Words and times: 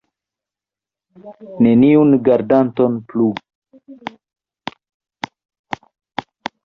Neniun 1.65 2.15
gardanton 2.29 2.95
plu! 3.07 3.27